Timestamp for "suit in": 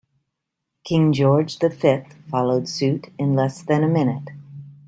2.67-3.35